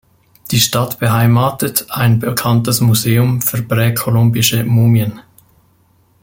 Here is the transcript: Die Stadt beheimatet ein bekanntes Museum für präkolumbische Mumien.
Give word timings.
Die 0.49 0.59
Stadt 0.59 0.97
beheimatet 0.97 1.85
ein 1.91 2.17
bekanntes 2.17 2.81
Museum 2.81 3.39
für 3.39 3.61
präkolumbische 3.61 4.63
Mumien. 4.63 5.21